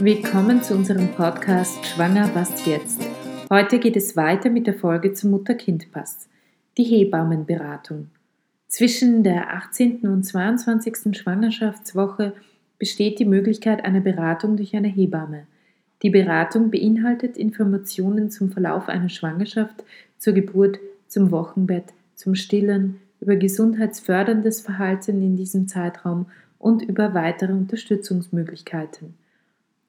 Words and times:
Willkommen 0.00 0.62
zu 0.62 0.74
unserem 0.74 1.08
Podcast 1.14 1.86
Schwanger, 1.86 2.30
was 2.34 2.66
jetzt? 2.66 3.00
Heute 3.48 3.78
geht 3.78 3.96
es 3.96 4.14
weiter 4.14 4.50
mit 4.50 4.66
der 4.66 4.74
Folge 4.74 5.14
zum 5.14 5.30
Mutter-Kind-Pass, 5.30 6.28
die 6.76 6.84
Hebammenberatung. 6.84 8.08
Zwischen 8.68 9.22
der 9.22 9.54
18. 9.54 10.00
und 10.02 10.22
22. 10.22 11.16
Schwangerschaftswoche 11.16 12.34
besteht 12.78 13.18
die 13.18 13.24
Möglichkeit 13.24 13.86
einer 13.86 14.00
Beratung 14.00 14.58
durch 14.58 14.76
eine 14.76 14.88
Hebamme. 14.88 15.46
Die 16.02 16.10
Beratung 16.10 16.70
beinhaltet 16.70 17.38
Informationen 17.38 18.30
zum 18.30 18.50
Verlauf 18.50 18.90
einer 18.90 19.08
Schwangerschaft, 19.08 19.82
zur 20.18 20.34
Geburt, 20.34 20.78
zum 21.08 21.30
Wochenbett, 21.30 21.94
zum 22.14 22.34
Stillen, 22.34 23.00
über 23.22 23.36
gesundheitsförderndes 23.36 24.60
Verhalten 24.60 25.22
in 25.22 25.36
diesem 25.36 25.68
Zeitraum 25.68 26.26
und 26.58 26.82
über 26.82 27.14
weitere 27.14 27.52
Unterstützungsmöglichkeiten. 27.52 29.14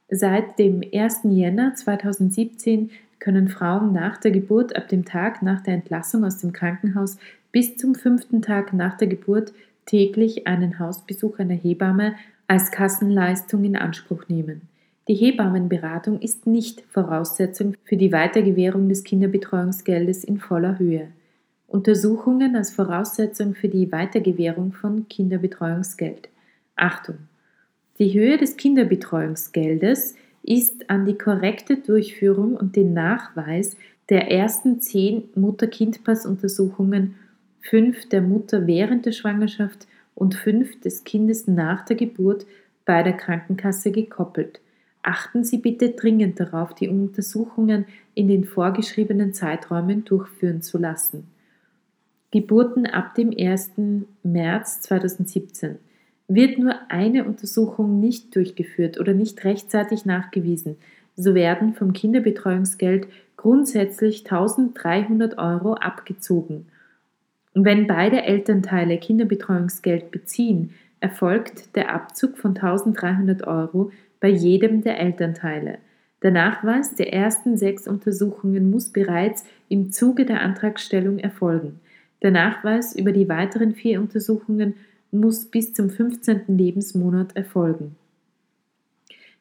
Seit 0.09 0.57
dem 0.57 0.81
1. 0.93 1.21
Jänner 1.23 1.75
2017 1.75 2.91
können 3.19 3.49
Frauen 3.49 3.91
nach 3.91 4.15
der 4.17 4.31
Geburt 4.31 4.73
ab 4.75 4.87
dem 4.87 5.03
Tag 5.03 5.41
nach 5.41 5.61
der 5.61 5.73
Entlassung 5.73 6.23
aus 6.23 6.37
dem 6.37 6.53
Krankenhaus 6.53 7.17
bis 7.51 7.75
zum 7.75 7.93
fünften 7.93 8.41
Tag 8.41 8.71
nach 8.71 8.95
der 8.97 9.09
Geburt 9.09 9.51
täglich 9.85 10.47
einen 10.47 10.79
Hausbesuch 10.79 11.39
einer 11.39 11.55
Hebamme 11.55 12.15
als 12.47 12.71
Kassenleistung 12.71 13.65
in 13.65 13.75
Anspruch 13.75 14.29
nehmen. 14.29 14.61
Die 15.09 15.15
Hebammenberatung 15.15 16.21
ist 16.21 16.47
nicht 16.47 16.83
Voraussetzung 16.89 17.75
für 17.83 17.97
die 17.97 18.13
Weitergewährung 18.13 18.87
des 18.87 19.03
Kinderbetreuungsgeldes 19.03 20.23
in 20.23 20.37
voller 20.37 20.79
Höhe. 20.79 21.09
Untersuchungen 21.67 22.55
als 22.55 22.71
Voraussetzung 22.71 23.55
für 23.55 23.67
die 23.67 23.91
Weitergewährung 23.91 24.71
von 24.71 25.07
Kinderbetreuungsgeld. 25.09 26.29
Achtung! 26.77 27.17
Die 27.99 28.13
Höhe 28.13 28.37
des 28.37 28.57
Kinderbetreuungsgeldes 28.57 30.13
ist 30.43 30.87
an 30.89 31.05
die 31.05 31.17
korrekte 31.17 31.77
Durchführung 31.77 32.55
und 32.55 32.75
den 32.75 32.93
Nachweis 32.93 33.75
der 34.09 34.31
ersten 34.31 34.79
zehn 34.79 35.23
Mutter-Kind-Pass-Untersuchungen, 35.33 37.15
fünf 37.59 38.07
der 38.09 38.21
Mutter 38.21 38.67
während 38.67 39.07
der 39.07 39.13
Schwangerschaft 39.13 39.87
und 40.13 40.35
fünf 40.35 40.79
des 40.81 41.05
Kindes 41.05 41.47
nach 41.47 41.85
der 41.85 41.95
Geburt 41.95 42.45
bei 42.85 43.01
der 43.01 43.13
Krankenkasse 43.13 43.91
gekoppelt. 43.91 44.61
Achten 45.01 45.43
Sie 45.43 45.57
bitte 45.57 45.89
dringend 45.89 46.39
darauf, 46.39 46.75
die 46.75 46.89
Untersuchungen 46.89 47.85
in 48.13 48.27
den 48.27 48.45
vorgeschriebenen 48.45 49.33
Zeiträumen 49.33 50.05
durchführen 50.05 50.61
zu 50.61 50.77
lassen. 50.77 51.27
Geburten 52.29 52.85
ab 52.85 53.15
dem 53.15 53.33
1. 53.35 53.71
März 54.21 54.81
2017 54.81 55.79
wird 56.27 56.57
nur 56.57 56.75
eine 56.89 57.25
Untersuchung 57.25 57.99
nicht 57.99 58.35
durchgeführt 58.35 58.99
oder 58.99 59.13
nicht 59.13 59.43
rechtzeitig 59.45 60.05
nachgewiesen, 60.05 60.77
so 61.15 61.33
werden 61.33 61.73
vom 61.73 61.93
Kinderbetreuungsgeld 61.93 63.07
grundsätzlich 63.37 64.25
1300 64.25 65.37
Euro 65.37 65.73
abgezogen. 65.73 66.67
Wenn 67.53 67.87
beide 67.87 68.23
Elternteile 68.23 68.97
Kinderbetreuungsgeld 68.97 70.11
beziehen, 70.11 70.71
erfolgt 70.99 71.75
der 71.75 71.93
Abzug 71.93 72.37
von 72.37 72.51
1300 72.51 73.47
Euro 73.47 73.91
bei 74.19 74.29
jedem 74.29 74.81
der 74.81 74.99
Elternteile. 74.99 75.77
Der 76.23 76.31
Nachweis 76.31 76.95
der 76.95 77.13
ersten 77.13 77.57
sechs 77.57 77.87
Untersuchungen 77.87 78.71
muss 78.71 78.89
bereits 78.89 79.45
im 79.69 79.91
Zuge 79.91 80.25
der 80.25 80.41
Antragstellung 80.41 81.19
erfolgen. 81.19 81.79
Der 82.23 82.31
Nachweis 82.31 82.95
über 82.95 83.11
die 83.11 83.29
weiteren 83.29 83.75
vier 83.75 84.01
Untersuchungen 84.01 84.73
muss 85.19 85.45
bis 85.45 85.73
zum 85.73 85.89
15. 85.89 86.43
Lebensmonat 86.47 87.35
erfolgen. 87.35 87.95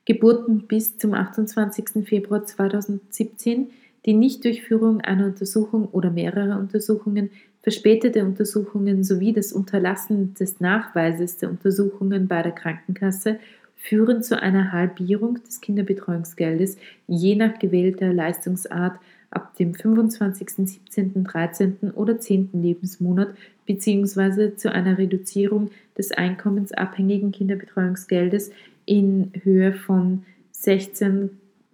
Geburten 0.04 0.66
bis 0.68 0.98
zum 0.98 1.14
28. 1.14 2.06
Februar 2.06 2.44
2017, 2.44 3.68
die 4.04 4.14
Nichtdurchführung 4.14 5.00
einer 5.00 5.26
Untersuchung 5.26 5.88
oder 5.88 6.10
mehrerer 6.10 6.58
Untersuchungen, 6.58 7.30
verspätete 7.62 8.24
Untersuchungen 8.24 9.02
sowie 9.02 9.32
das 9.32 9.52
Unterlassen 9.52 10.34
des 10.34 10.60
Nachweises 10.60 11.38
der 11.38 11.50
Untersuchungen 11.50 12.28
bei 12.28 12.42
der 12.42 12.52
Krankenkasse 12.52 13.40
führen 13.74 14.22
zu 14.22 14.40
einer 14.40 14.70
Halbierung 14.70 15.42
des 15.44 15.60
Kinderbetreuungsgeldes 15.60 16.76
je 17.08 17.34
nach 17.34 17.58
gewählter 17.58 18.12
Leistungsart 18.12 19.00
ab 19.30 19.56
dem 19.56 19.74
25., 19.74 20.50
17., 20.50 21.24
13. 21.24 21.92
oder 21.94 22.18
10. 22.18 22.50
Lebensmonat 22.52 23.34
bzw. 23.66 24.56
zu 24.56 24.72
einer 24.72 24.98
Reduzierung 24.98 25.70
des 25.96 26.12
einkommensabhängigen 26.12 27.32
Kinderbetreuungsgeldes 27.32 28.50
in 28.84 29.32
Höhe 29.42 29.72
von 29.72 30.24
16,50 30.54 31.30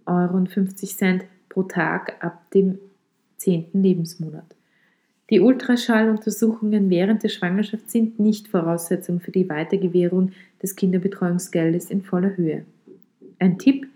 Euro 0.06 1.24
pro 1.48 1.62
Tag 1.64 2.16
ab 2.20 2.50
dem 2.52 2.78
10. 3.36 3.66
Lebensmonat. 3.74 4.44
Die 5.30 5.40
Ultraschalluntersuchungen 5.40 6.90
während 6.90 7.22
der 7.22 7.28
Schwangerschaft 7.28 7.90
sind 7.90 8.18
nicht 8.18 8.48
Voraussetzung 8.48 9.20
für 9.20 9.30
die 9.30 9.48
Weitergewährung 9.48 10.32
des 10.62 10.76
Kinderbetreuungsgeldes 10.76 11.90
in 11.90 12.02
voller 12.02 12.36
Höhe. 12.36 12.64
Ein 13.38 13.58
Tipp 13.58 13.88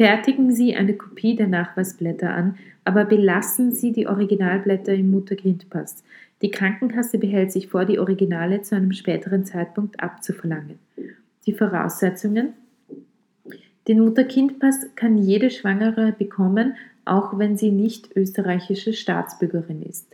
Fertigen 0.00 0.50
Sie 0.50 0.74
eine 0.74 0.94
Kopie 0.94 1.36
der 1.36 1.46
Nachweisblätter 1.46 2.30
an, 2.30 2.56
aber 2.84 3.04
belassen 3.04 3.72
Sie 3.72 3.92
die 3.92 4.06
Originalblätter 4.06 4.94
im 4.94 5.10
Mutter-Kind-Pass. 5.10 6.04
Die 6.40 6.50
Krankenkasse 6.50 7.18
behält 7.18 7.52
sich 7.52 7.68
vor, 7.68 7.84
die 7.84 7.98
Originale 7.98 8.62
zu 8.62 8.74
einem 8.74 8.92
späteren 8.92 9.44
Zeitpunkt 9.44 10.02
abzuverlangen. 10.02 10.78
Die 11.44 11.52
Voraussetzungen 11.52 12.54
Den 13.88 14.00
Mutter-Kind-Pass 14.00 14.86
kann 14.96 15.18
jede 15.18 15.50
Schwangere 15.50 16.12
bekommen, 16.12 16.76
auch 17.04 17.38
wenn 17.38 17.58
sie 17.58 17.70
nicht 17.70 18.16
österreichische 18.16 18.94
Staatsbürgerin 18.94 19.82
ist. 19.82 20.06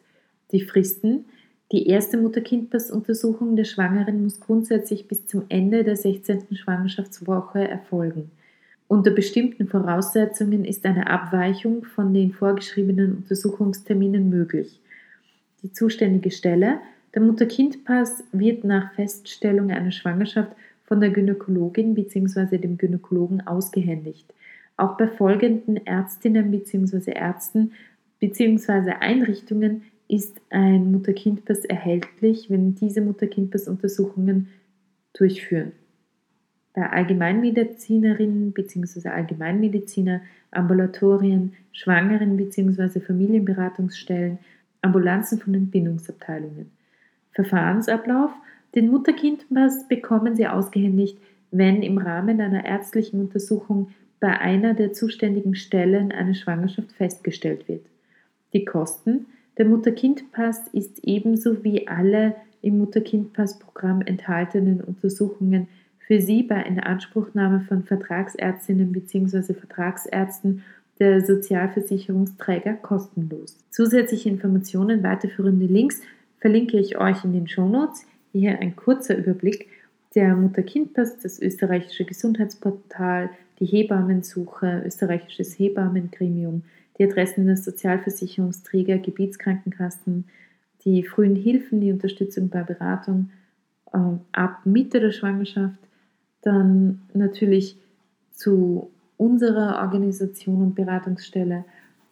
Die 0.51 0.63
Fristen 0.63 1.27
Die 1.71 1.87
erste 1.87 2.19
Mutter-Kind-Pass-Untersuchung 2.19 3.55
der 3.55 3.63
Schwangeren 3.63 4.25
muss 4.25 4.41
grundsätzlich 4.41 5.07
bis 5.07 5.29
zum 5.29 5.45
Ende 5.49 5.85
der 5.85 5.95
16. 5.95 6.57
Schwangerschaftswoche 6.57 7.69
erfolgen. 7.69 8.33
Unter 8.89 9.11
bestimmten 9.11 9.67
Voraussetzungen 9.67 10.65
ist 10.65 10.87
eine 10.87 11.09
Abweichung 11.09 11.85
von 11.85 12.15
den 12.15 12.31
vorgeschriebenen 12.31 13.17
Untersuchungsterminen 13.17 14.31
möglich. 14.31 14.81
Die 15.63 15.73
zuständige 15.73 16.31
Stelle, 16.31 16.79
der 17.13 17.23
Mutter-Kind-Pass, 17.23 18.23
wird 18.31 18.63
nach 18.63 18.95
Feststellung 18.95 19.73
einer 19.73 19.91
Schwangerschaft 19.91 20.53
von 20.85 21.01
der 21.01 21.11
Gynäkologin 21.11 21.95
bzw. 21.95 22.59
dem 22.59 22.79
Gynäkologen 22.79 23.45
ausgehändigt. 23.45 24.33
Auch 24.77 24.97
bei 24.97 25.09
folgenden 25.09 25.85
Ärztinnen 25.85 26.53
bzw. 26.53 27.11
Ärzten 27.11 27.73
bzw. 28.21 28.93
Einrichtungen 29.01 29.83
ist 30.07 30.41
ein 30.51 30.93
Mutter-Kind-Pass 30.93 31.65
erhältlich, 31.65 32.51
wenn 32.51 32.77
diese 32.77 33.01
Mutter-Kind-Pass-Untersuchungen 33.01 34.47
durchführen 35.13 35.73
bei 36.77 36.91
Allgemeinmedizinerinnen 36.91 38.53
bzw. 38.53 39.09
Allgemeinmediziner, 39.09 40.21
Ambulatorien, 40.51 41.55
Schwangeren 41.73 42.37
bzw. 42.37 43.01
Familienberatungsstellen, 43.01 44.39
Ambulanzen 44.83 45.41
von 45.41 45.55
Entbindungsabteilungen. 45.55 46.71
Verfahrensablauf 47.33 48.31
Den 48.75 48.91
Mutter-Kind-Pass 48.91 49.89
bekommen 49.89 50.37
Sie 50.37 50.47
ausgehändigt, 50.47 51.19
wenn 51.51 51.83
im 51.83 51.97
Rahmen 51.97 52.43
einer 52.43 52.67
ärztlichen 52.67 53.21
Untersuchung 53.21 53.89
bei 54.21 54.39
einer 54.39 54.75
der 54.75 54.93
zuständigen 54.93 55.55
Stellen 55.55 56.13
eine 56.13 56.35
Schwangerschaft 56.35 56.93
festgestellt 56.93 57.69
wird. 57.69 57.87
Die 58.53 58.67
Kosten 58.67 59.27
Der 59.57 59.65
Mutter-Kind-Pass 59.65 60.69
ist 60.69 60.99
ebenso 61.05 61.65
wie 61.65 61.89
alle 61.89 62.37
im 62.61 62.77
Mutter-Kind-Pass-Programm 62.77 64.03
enthaltenen 64.03 64.83
Untersuchungen 64.83 65.69
für 66.07 66.21
Sie 66.21 66.43
bei 66.45 66.63
Inanspruchnahme 66.63 67.61
von 67.63 67.83
Vertragsärztinnen 67.83 68.93
bzw. 68.93 69.55
Vertragsärzten 69.55 70.63
der 70.99 71.25
Sozialversicherungsträger 71.25 72.75
kostenlos. 72.75 73.59
Zusätzliche 73.71 74.29
Informationen, 74.29 75.03
weiterführende 75.03 75.67
Links 75.67 76.01
verlinke 76.39 76.79
ich 76.79 76.97
euch 76.97 77.25
in 77.25 77.33
den 77.33 77.49
Shownotes. 77.49 78.07
Hier 78.33 78.61
ein 78.61 78.77
kurzer 78.77 79.17
Überblick. 79.17 79.69
Der 80.15 80.35
Mutter-Kind-Pass, 80.35 81.19
das 81.19 81.43
österreichische 81.43 82.05
Gesundheitsportal, 82.05 83.29
die 83.59 83.67
Hebammensuche, 83.67 84.83
österreichisches 84.87 85.59
Hebammengremium, 85.59 86.63
die 86.99 87.05
Adressen 87.05 87.47
der 87.47 87.57
Sozialversicherungsträger, 87.59 88.99
Gebietskrankenkassen, 88.99 90.25
die 90.85 91.03
frühen 91.03 91.37
Hilfen, 91.37 91.81
die 91.81 91.93
Unterstützung 91.93 92.49
bei 92.49 92.63
Beratung 92.63 93.31
äh, 93.93 93.99
ab 94.33 94.61
Mitte 94.65 95.01
der 95.01 95.13
Schwangerschaft, 95.13 95.86
dann 96.47 97.01
natürlich 97.13 97.77
zu 98.33 98.91
unserer 99.17 99.83
Organisation 99.83 100.63
und 100.63 100.75
Beratungsstelle 100.75 101.65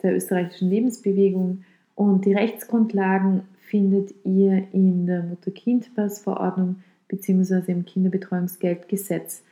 der 0.03 0.17
österreichischen 0.17 0.71
Lebensbewegung. 0.71 1.65
Und 1.95 2.25
die 2.25 2.35
Rechtsgrundlagen 2.35 3.43
findet 3.69 4.15
ihr 4.25 4.67
in 4.73 5.07
der 5.07 5.23
Mutter-Kind-Pass-Verordnung 5.23 6.77
bzw. 7.09 7.71
im 7.71 7.85
Kinderbetreuungsgeldgesetz. 7.85 9.43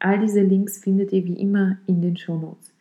All 0.00 0.18
diese 0.18 0.42
Links 0.42 0.78
findet 0.78 1.12
ihr 1.12 1.24
wie 1.24 1.38
immer 1.40 1.78
in 1.86 2.02
den 2.02 2.16
Shownotes. 2.16 2.72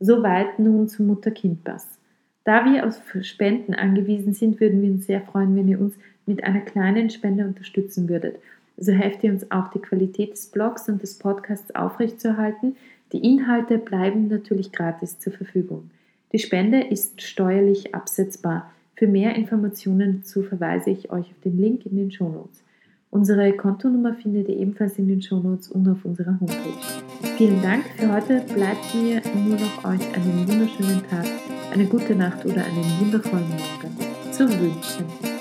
Soweit 0.00 0.58
nun 0.58 0.88
zum 0.88 1.06
Mutter-Kind-Pass. 1.06 1.98
Da 2.44 2.64
wir 2.64 2.86
auf 2.86 3.00
Spenden 3.22 3.74
angewiesen 3.74 4.32
sind, 4.34 4.60
würden 4.60 4.82
wir 4.82 4.90
uns 4.90 5.06
sehr 5.06 5.20
freuen, 5.20 5.56
wenn 5.56 5.68
ihr 5.68 5.80
uns 5.80 5.94
mit 6.26 6.44
einer 6.44 6.60
kleinen 6.60 7.10
Spende 7.10 7.44
unterstützen 7.44 8.08
würdet. 8.08 8.36
So 8.76 8.92
helft 8.92 9.24
ihr 9.24 9.32
uns 9.32 9.50
auch, 9.50 9.70
die 9.70 9.78
Qualität 9.78 10.32
des 10.32 10.46
Blogs 10.46 10.88
und 10.88 11.02
des 11.02 11.18
Podcasts 11.18 11.74
aufrechtzuerhalten. 11.74 12.76
Die 13.12 13.24
Inhalte 13.24 13.78
bleiben 13.78 14.28
natürlich 14.28 14.72
gratis 14.72 15.18
zur 15.18 15.32
Verfügung. 15.32 15.90
Die 16.32 16.38
Spende 16.38 16.80
ist 16.80 17.22
steuerlich 17.22 17.94
absetzbar. 17.94 18.70
Für 18.94 19.06
mehr 19.06 19.34
Informationen 19.36 20.20
dazu 20.20 20.42
verweise 20.42 20.90
ich 20.90 21.10
euch 21.10 21.26
auf 21.30 21.40
den 21.44 21.58
Link 21.58 21.86
in 21.86 21.96
den 21.96 22.10
Shownotes. 22.10 22.62
Unsere 23.10 23.52
Kontonummer 23.52 24.14
findet 24.14 24.48
ihr 24.48 24.56
ebenfalls 24.56 24.98
in 24.98 25.08
den 25.08 25.22
Shownotes 25.22 25.70
und 25.70 25.88
auf 25.88 26.04
unserer 26.04 26.38
Homepage. 26.40 27.36
Vielen 27.36 27.62
Dank 27.62 27.84
für 27.96 28.12
heute. 28.12 28.42
Bleibt 28.52 28.94
mir 28.94 29.22
nur 29.34 29.58
noch 29.58 29.84
euch 29.84 30.14
einen 30.14 30.46
wunderschönen 30.48 31.02
Tag, 31.08 31.26
eine 31.72 31.86
gute 31.86 32.14
Nacht 32.14 32.44
oder 32.44 32.64
einen 32.64 33.00
wundervollen 33.00 33.48
Morgen 33.48 34.32
zu 34.32 34.48
wünschen. 34.48 35.35